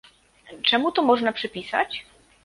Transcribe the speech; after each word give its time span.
Czemu 0.63 0.91
to 0.91 1.01
można 1.01 1.33
przypisać? 1.33 2.05